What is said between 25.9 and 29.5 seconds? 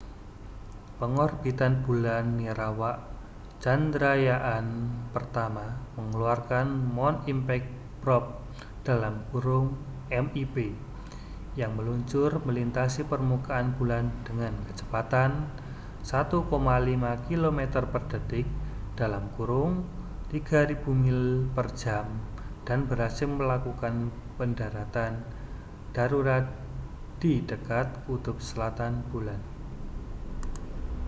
darurat di dekat kutub selatan bulan